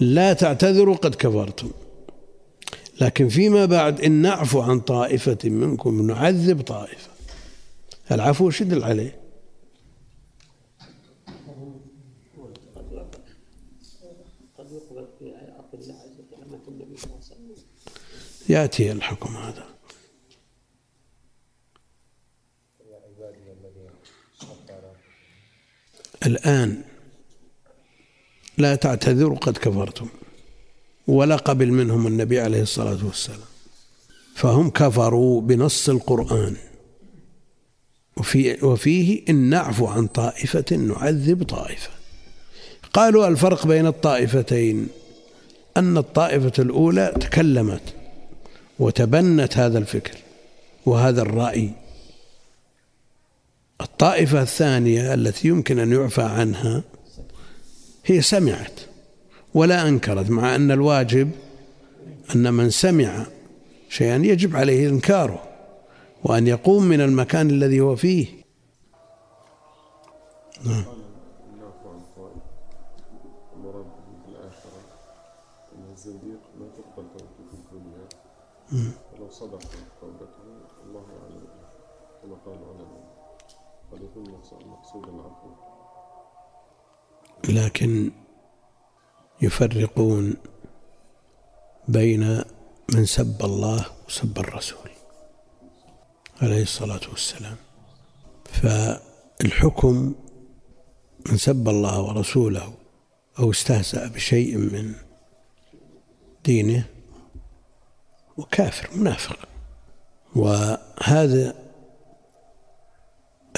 [0.01, 1.71] لا تعتذروا قد كفرتم.
[3.01, 7.11] لكن فيما بعد إن نعفو عن طائفة منكم نعذب طائفة.
[8.11, 9.25] العفو شدل عليه
[18.49, 19.65] يأتي الحكم هذا.
[26.27, 26.85] الآن
[28.59, 30.09] لا تعتذروا قد كفرتم.
[31.07, 33.49] ولا قبل منهم النبي عليه الصلاة والسلام.
[34.35, 36.57] فهم كفروا بنص القرآن.
[38.17, 41.91] وفي وفيه إن نعفو عن طائفة نعذب طائفة.
[42.93, 44.89] قالوا الفرق بين الطائفتين
[45.77, 47.95] أن الطائفة الأولى تكلمت
[48.79, 50.19] وتبنت هذا الفكر
[50.87, 51.71] وهذا الرأي.
[53.81, 56.83] الطائفة الثانية التي يمكن أن يعفى عنها
[58.05, 58.81] هي سمعت.
[59.55, 61.31] ولا أنكرت مع أن الواجب
[62.35, 63.27] أن من سمع
[63.89, 65.43] شيئا يجب عليه إنكاره
[66.25, 68.27] وأن يقوم من المكان الذي هو فيه.
[70.65, 70.85] نعم.
[79.13, 79.61] ولو صدق
[80.01, 80.43] توبته
[80.87, 81.05] الله
[82.23, 83.05] كما قال العلماء
[83.93, 84.25] قد يكون
[84.67, 85.13] مقصودا
[87.49, 88.11] لكن
[89.43, 90.35] يفرقون
[91.89, 92.45] بين
[92.95, 94.91] من سب الله وسب الرسول
[96.43, 97.57] عليه الصلاة والسلام.
[98.45, 100.15] فالحكم
[101.27, 102.75] من سب الله ورسوله
[103.39, 104.95] أو استهزأ بشيء من
[106.45, 106.87] دينه
[108.37, 109.39] وكافر منافق.
[110.37, 111.55] وهذا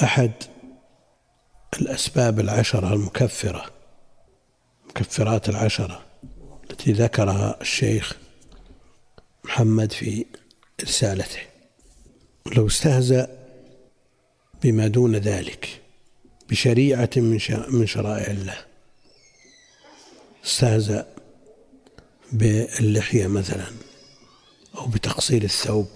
[0.03, 0.33] أحد
[1.81, 3.76] الأسباب العشرة المكفرة
[4.97, 6.03] مكفرات العشرة
[6.71, 8.17] التي ذكرها الشيخ
[9.45, 10.27] محمد في
[10.83, 11.41] رسالته.
[12.57, 13.39] لو استهزأ
[14.63, 15.81] بما دون ذلك
[16.51, 18.59] بشريعة من من شرائع الله
[20.45, 21.07] استهزأ
[22.33, 23.67] باللحية مثلا
[24.79, 25.89] أو بتقصير الثوب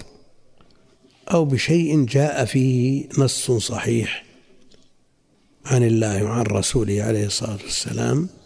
[1.31, 4.25] أو بشيء جاء فيه نص صحيح
[5.65, 8.40] عن الله وعن رسوله عليه الصلاة والسلام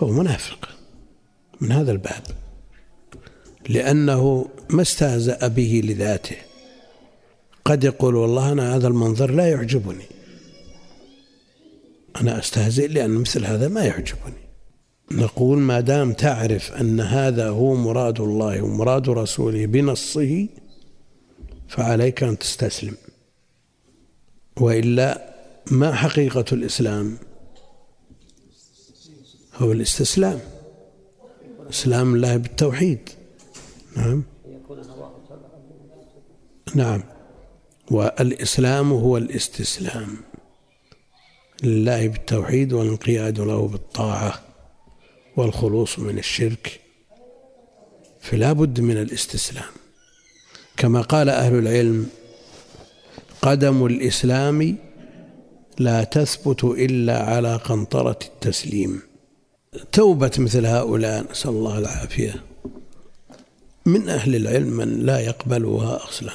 [0.00, 0.68] هو منافق
[1.60, 2.22] من هذا الباب
[3.68, 6.36] لأنه ما استهزأ به لذاته.
[7.64, 10.04] قد يقول والله أنا هذا المنظر لا يعجبني.
[12.20, 14.40] أنا أستهزئ لأن مثل هذا ما يعجبني.
[15.12, 20.48] نقول ما دام تعرف أن هذا هو مراد الله ومراد رسوله بنصه
[21.68, 22.94] فعليك أن تستسلم.
[24.60, 25.34] وإلا
[25.70, 27.16] ما حقيقة الإسلام؟
[29.60, 30.40] هو الاستسلام.
[31.70, 33.10] إسلام الله بالتوحيد.
[33.96, 34.22] نعم.
[36.74, 37.02] نعم.
[37.90, 40.16] والإسلام هو الاستسلام
[41.62, 44.40] لله بالتوحيد والانقياد له بالطاعة
[45.36, 46.80] والخلوص من الشرك.
[48.20, 49.70] فلا بد من الاستسلام.
[50.76, 52.06] كما قال أهل العلم
[53.42, 54.76] قدم الإسلام
[55.78, 59.09] لا تثبت إلا على قنطرة التسليم.
[59.92, 62.44] توبة مثل هؤلاء نسأل الله العافية.
[63.86, 66.32] من أهل العلم من لا يقبلها أصلا؟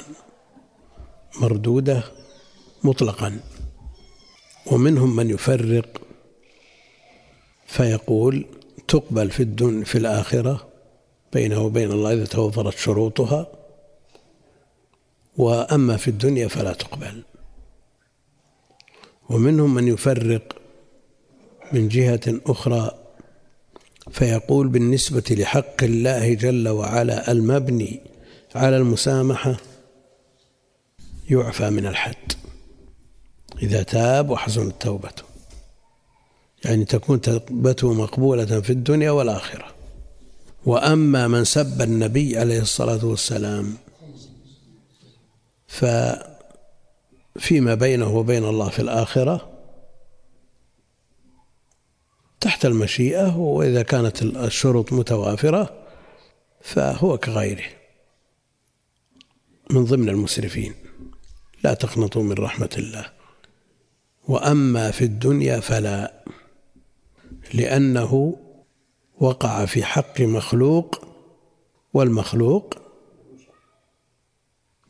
[1.40, 2.02] مردودة
[2.84, 3.40] مطلقا.
[4.66, 6.00] ومنهم من يفرق
[7.66, 8.46] فيقول
[8.88, 10.68] تقبل في الدن في الآخرة
[11.32, 13.46] بينه وبين الله إذا توفرت شروطها.
[15.36, 17.22] وأما في الدنيا فلا تقبل.
[19.30, 20.56] ومنهم من يفرق
[21.72, 23.05] من جهة أخرى
[24.10, 28.00] فيقول بالنسبة لحق الله جل وعلا المبني
[28.54, 29.56] على المسامحة
[31.30, 32.32] يعفى من الحد.
[33.62, 35.22] إذا تاب وحسنت توبته
[36.64, 39.76] يعني تكون توبته مقبولة في الدنيا والآخرة.
[40.66, 43.74] وأما من سب النبي عليه الصلاة والسلام
[45.68, 46.26] ففيما
[47.74, 49.55] بينه وبين الله في الآخرة
[52.40, 55.86] تحت المشيئة وإذا كانت الشروط متوافرة
[56.60, 57.64] فهو كغيره.
[59.70, 60.74] من ضمن المسرفين
[61.64, 63.12] لا تقنطوا من رحمة الله.
[64.28, 66.24] وأما في الدنيا فلا
[67.54, 68.36] لأنه
[69.18, 71.04] وقع في حق مخلوق
[71.94, 72.74] والمخلوق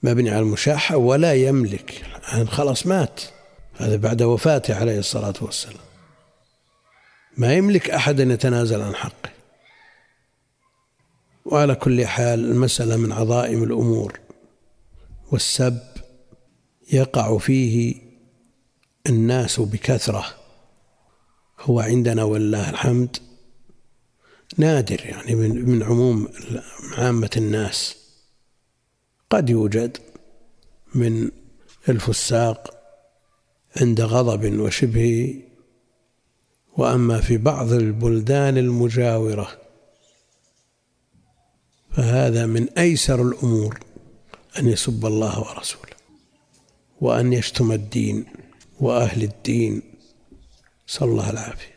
[0.02, 2.02] مبني على المشاحة ولا يملك.
[2.48, 3.20] خلاص مات.
[3.74, 5.85] هذا بعد وفاته عليه الصلاة والسلام.
[7.36, 9.30] ما يملك أحد أن يتنازل عن حقه.
[11.44, 14.20] وعلى كل حال المسألة من عظائم الأمور
[15.32, 15.78] والسب
[16.92, 17.94] يقع فيه
[19.06, 20.24] الناس بكثرة.
[21.60, 23.16] هو عندنا والله الحمد
[24.58, 26.28] نادر يعني من من عموم
[26.98, 27.96] عامة الناس.
[29.30, 29.98] قد يوجد
[30.94, 31.30] من
[31.88, 32.74] الفساق
[33.76, 35.34] عند غضب وشبهه
[36.76, 39.48] وأما في بعض البلدان المجاورة
[41.90, 43.80] فهذا من أيسر الأمور
[44.58, 45.96] أن يسب الله ورسوله
[47.00, 48.24] وأن يشتم الدين
[48.80, 49.82] وأهل الدين.
[50.88, 51.76] نسال الله العافية.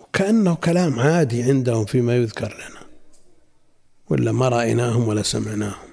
[0.00, 2.86] وكأنه كلام عادي عندهم فيما يذكر لنا
[4.10, 5.88] ولا ما رأيناهم ولا سمعناهم.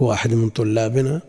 [0.00, 1.20] واحد من طلابنا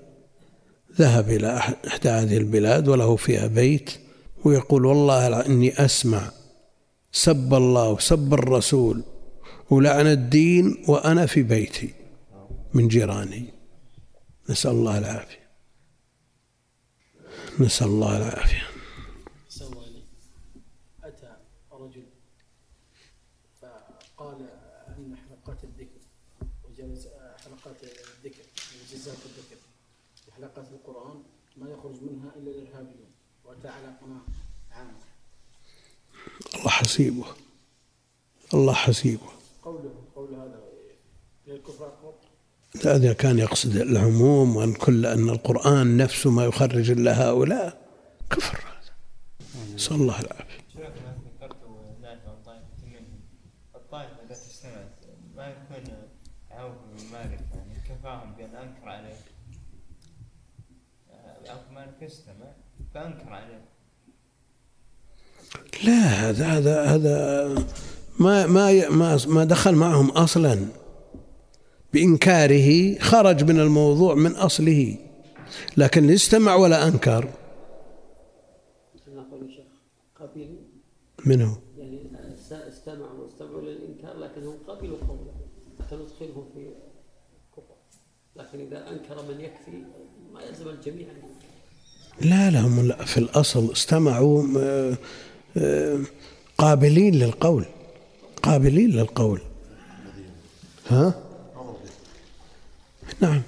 [0.97, 4.04] ذهب إلى إحدى هذه البلاد وله فيها بيت
[4.45, 6.31] ويقول والله إني أسمع.
[7.11, 9.03] سب الله وسب الرسول.
[9.69, 11.93] ولعن الدين وأنا في بيتي
[12.73, 13.53] من جيراني.
[14.49, 15.49] نسأل الله العافية.
[17.59, 18.63] نسأل الله العافية.
[21.03, 21.31] أتى
[21.71, 22.05] رجل
[23.61, 24.39] فقال
[24.87, 26.01] أن حلقات الذكر
[27.43, 28.45] حلقات الذكر
[29.25, 29.59] الذكر.
[30.35, 31.23] حلقات القرآن
[31.57, 33.11] ما يخرج منها إلا الإرهابيون
[33.45, 34.24] وأتى على قناة
[36.55, 37.25] الله حسيبه.
[38.53, 39.29] الله حسيبه.
[39.63, 40.65] قوله قول هذا
[42.95, 47.81] إذا كان يقصد العموم وأن كل أن القرآن نفسه ما يخرج إلا هؤلاء
[48.29, 48.93] كفر هذا.
[49.75, 50.65] نسأل الله العافية.
[53.75, 54.15] الطائفة
[55.35, 55.83] ما يكون
[56.51, 59.15] عوف بن مالك يعني كفاهم بأن أنكر عليه
[61.47, 62.51] عوف مالك استمع
[62.93, 63.65] فأنكر عليه.
[65.83, 67.55] لا هذا هذا هذا
[68.19, 70.59] ما ما ما ما دخل معهم أصلا.
[71.93, 74.97] بإنكاره خرج من الموضوع من أصله.
[75.77, 77.29] لكن استمع ولا أنكر.
[81.25, 81.57] منه.
[81.77, 81.99] يعني
[82.33, 85.33] است- استمعوا واستمعوا للإنكار لكنهم قبلوا قوله.
[85.79, 86.67] حتى ندخلهم في
[88.35, 89.71] لكن إذا أنكر من يكفي
[90.33, 91.07] ما يلزم الجميع.
[92.21, 94.97] لا لا هم في الأصل استمعوا آه،
[96.57, 97.65] قابلين للقول
[98.43, 99.41] قابلين للقول.
[100.87, 101.21] ها؟
[103.21, 103.41] نعم.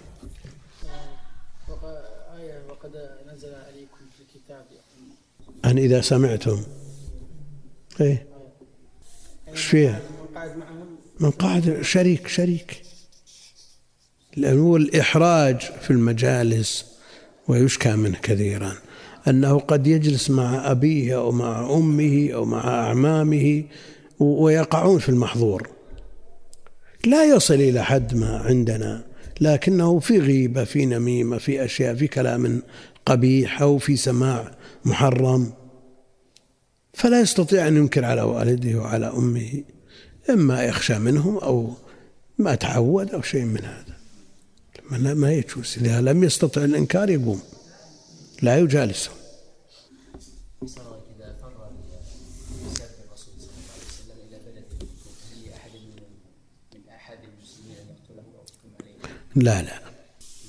[5.66, 6.64] أن إذا سمعتم.
[8.02, 8.28] إيه.
[9.48, 10.02] إيش فيها؟
[11.20, 12.82] من قاعد شريك شريك.
[14.36, 16.86] لأنه الإحراج في المجالس
[17.48, 18.78] ويشكى منه كثيرا.
[19.28, 23.64] أنه قد يجلس مع أبيه أو مع أمه أو مع أعمامه
[24.20, 25.70] ويقعون في المحظور.
[27.06, 29.06] لا يصل إلى حد ما عندنا
[29.42, 32.62] لكنه في غيبة في نميمة في أشياء في كلام
[33.06, 34.52] قبيح أو في سماع
[34.86, 35.54] محرم.
[36.94, 39.64] فلا يستطيع أن ينكر على والده وعلى أمه
[40.30, 41.74] إما يخشى منهم أو
[42.38, 43.98] ما تعود أو شيء من هذا.
[45.14, 45.78] ما يجوز.
[45.82, 47.42] إذا لم يستطع الإنكار يقوم.
[48.42, 49.17] لا يجالسهم
[50.66, 51.70] صار إذا فر
[52.66, 54.66] مسافر الرسول صلى الله عليه وسلم إلى بلد
[55.34, 56.04] هل أحد من
[56.74, 59.80] من أحد المسلمين أن يقتله أو يحكم عليه لا لا.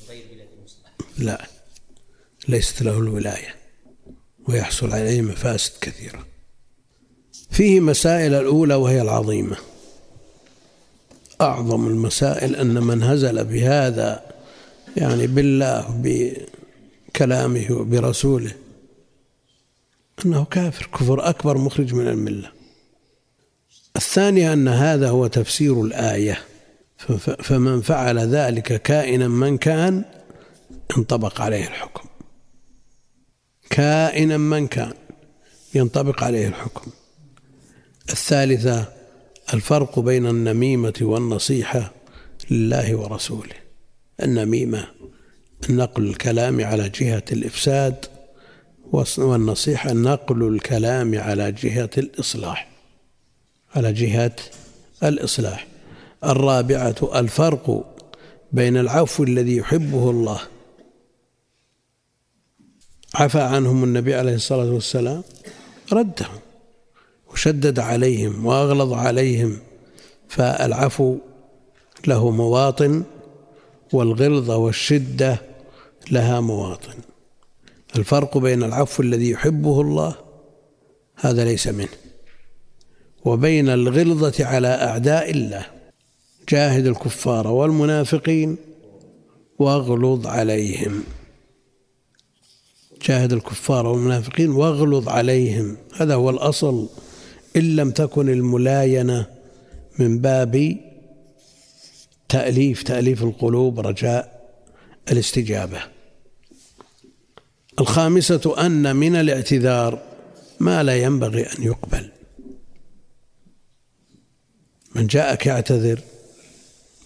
[0.08, 1.46] غير بلاد المسلمين لا.
[2.48, 3.54] ليست له الولاية
[4.48, 6.26] ويحصل عليه مفاسد كثيرة.
[7.50, 9.56] فيه مسائل الأولى وهي العظيمة.
[11.40, 14.34] أعظم المسائل أن من هزل بهذا
[14.96, 18.54] يعني بالله بكلامه وبرسوله
[20.26, 22.52] أنه كافر كفر أكبر مخرج من الملة.
[23.96, 26.38] الثانية أن هذا هو تفسير الآية.
[27.42, 30.04] فمن فعل ذلك كائنا من كان؟
[30.96, 32.08] ينطبق عليه الحكم.
[33.70, 34.92] كائنا من كان؟
[35.74, 36.90] ينطبق عليه الحكم.
[38.10, 38.92] الثالثة
[39.54, 41.92] الفرق بين النميمة والنصيحة
[42.50, 43.54] لله ورسوله.
[44.22, 44.88] النميمة
[45.70, 48.06] نقل الكلام على جهة الإفساد
[48.92, 52.68] والنصيحة نقل الكلام على جهة الإصلاح
[53.76, 54.36] على جهة
[55.02, 55.66] الإصلاح.
[56.24, 57.84] الرابعة الفرق
[58.52, 60.40] بين العفو الذي يحبه الله.
[63.14, 65.22] عفى عنهم النبي عليه الصلاة والسلام
[65.92, 66.38] ردهم
[67.32, 69.58] وشدد عليهم وأغلظ عليهم
[70.28, 71.18] فالعفو
[72.06, 73.04] له مواطن
[73.92, 75.42] والغلظة والشدة
[76.10, 76.94] لها مواطن.
[77.96, 80.14] الفرق بين العفو الذي يحبه الله
[81.16, 81.88] هذا ليس منه.
[83.24, 85.66] وبين الغلظة على أعداء الله
[86.48, 88.56] جاهد الكفار والمنافقين
[89.58, 91.02] واغلظ عليهم.
[93.02, 95.76] جاهد الكفار والمنافقين واغلظ عليهم.
[95.96, 96.88] هذا هو الأصل.
[97.56, 99.26] إن لم تكن الملاينة
[99.98, 100.76] من باب
[102.28, 104.50] تأليف تأليف القلوب رجاء
[105.12, 105.97] الاستجابة.
[107.80, 110.02] الخامسة أن من الاعتذار
[110.60, 112.10] ما لا ينبغي أن يقبل.
[114.94, 116.00] من جاءك يعتذر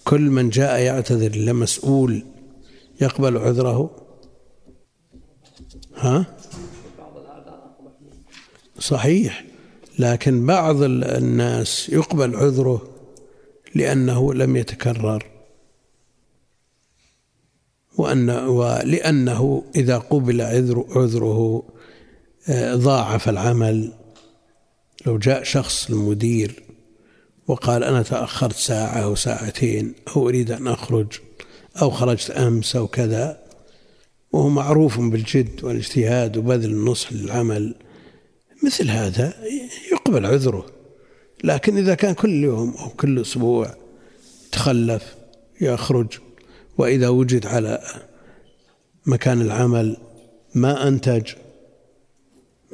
[0.05, 2.23] كل من جاء يعتذر لمسؤول
[3.01, 3.91] يقبل عذره.
[5.97, 6.27] ها؟
[8.79, 9.45] صحيح
[9.99, 12.89] لكن بعض ال- الناس يقبل عذره
[13.75, 15.32] لأنه لم يتكرر.
[17.97, 21.63] وأن ولأنه إذا قبل عذر عذره
[22.49, 23.93] آه، ضاعف العمل.
[25.07, 26.63] لو جاء شخص المدير
[27.47, 31.07] وقال أنا تأخرت ساعة أو ساعتين أو أريد أن أخرج
[31.83, 33.43] أو خرجت أمس أو كذا
[34.33, 37.75] وهو معروف بالجد والاجتهاد وبذل النصح للعمل
[38.65, 39.35] مثل هذا
[39.93, 40.67] يقبل عذره.
[41.45, 43.75] لكن إذا كان كل يوم أو كل أسبوع
[44.53, 45.15] تخلف
[45.61, 46.07] يخرج
[46.79, 47.83] وإذا وجد على
[49.07, 49.97] مكان العمل
[50.55, 51.33] ما أنتج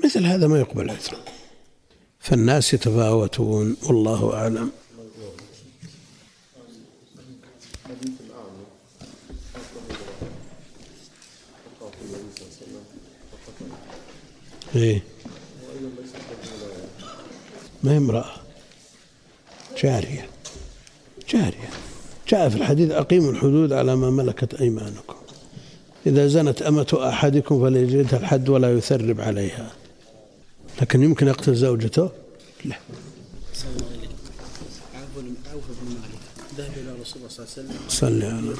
[0.04, 1.24] مثل هذا ما يقبل عذره
[2.20, 4.70] فالناس يتفاوتون والله أعلم.
[14.74, 15.02] إيه.
[17.82, 18.34] ما هي امرأة؟
[19.82, 20.30] جارية.
[21.28, 21.87] جارية.
[22.28, 25.14] جاء في الحديث أقيموا الحدود على ما ملكت أيمانكم.
[26.06, 29.72] إذا زنت أمة أحدكم فليجلدها الحد ولا يثرب عليها.
[30.82, 32.10] لكن يمكن يقتل زوجته؟
[32.64, 32.76] لا.
[33.54, 34.08] صلى الله عليه
[35.52, 36.18] عوف بن مالك
[36.58, 37.88] ذهب إلى رسول الله صلى الله عليه وسلم.
[37.88, 38.54] صلى على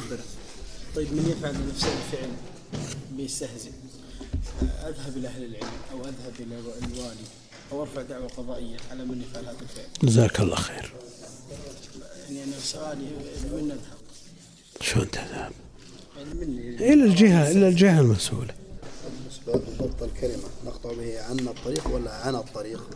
[0.97, 2.31] طيب من يفعل نفس الفعل
[3.17, 3.71] بيستهزئ
[4.63, 7.27] أذهب إلى أهل العلم أو أذهب إلى الوالي
[7.73, 10.93] أو أرفع دعوة قضائية على من يفعل هذا الفعل؟ جزاك الله خير.
[12.29, 13.07] يعني أنا سؤالي
[13.53, 13.99] من نذهب؟
[14.81, 15.53] شلون تذهب؟
[16.17, 18.55] يعني إلى الجهة إلى الجهة المسؤولة.
[19.47, 20.45] لضبط الكلمة.
[20.67, 22.91] نقطع به عن الطريق ولا عن الطريق؟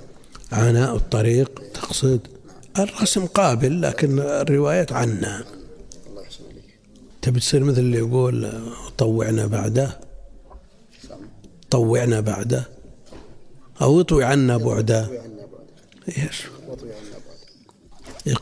[0.53, 2.21] عناء الطريق تقصد
[2.79, 5.45] الرسم قابل لكن الروايات عنا
[6.07, 6.65] الله يحسن عليك.
[7.23, 8.63] تبي تصير مثل اللي يقول
[8.99, 10.01] طوعنا بعده؟
[11.71, 12.69] طوعنا بعده؟
[13.83, 15.09] أو اطوي عنا بعده؟
[16.09, 17.12] إيش؟ وطوي عنا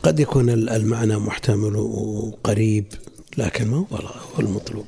[0.03, 2.85] قد يكون ال- المعنى محتمل وقريب
[3.37, 4.85] لكن ما هو هو المطلوب.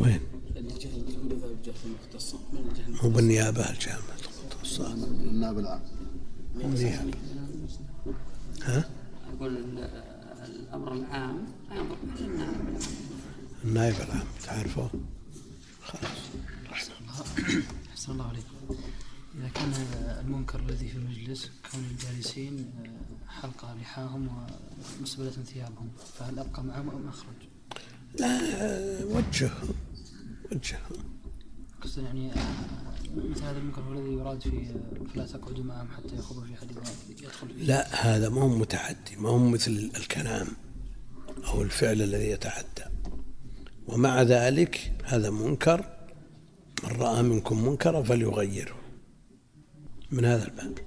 [0.00, 0.20] وين؟
[3.02, 4.00] مو بالنيابة الجامعة
[5.30, 5.82] النائب العام
[6.64, 7.10] النيابة
[8.62, 8.90] ها؟
[9.36, 9.78] أقول ال-
[10.44, 12.78] الأمر العام أمر النائب
[13.64, 14.90] النائب العام تعرفه؟
[15.82, 16.18] خلاص
[18.04, 18.76] أحسن الله عليكم
[19.38, 19.72] إذا كان
[20.20, 22.70] المنكر الذي في المجلس كون الجالسين
[23.28, 24.46] حلقة لحاهم
[25.00, 25.88] ومسبلة ثيابهم
[26.18, 27.34] فهل أبقى معهم أم أخرج؟
[28.20, 28.40] لا
[29.04, 29.62] وجهه
[30.52, 30.80] وجهه
[31.82, 32.30] قصدا يعني
[33.16, 34.74] مثل هذا المنكر هو الذي يراد في
[35.14, 36.76] فلا تقعدوا معهم حتى يخوضوا في حديث
[37.22, 37.64] يدخل فيه.
[37.64, 40.46] لا هذا ما هو متعدي ما هو مثل الكلام
[41.44, 42.84] أو الفعل الذي يتعدى.
[43.86, 46.03] ومع ذلك هذا منكر
[46.84, 48.76] من رأى منكم منكرا فليغيره.
[50.10, 50.78] من هذا الباب.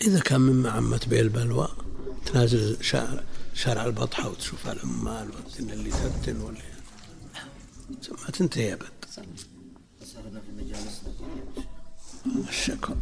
[0.00, 1.68] إذا كان مما عمت به البلوى
[2.26, 3.22] تنازل شارع,
[3.54, 6.60] شارع البطحة وتشوف العمال والدنيا اللي تفتن واللي
[8.10, 9.04] ما تنتهي أبد.
[12.48, 12.96] الشكوى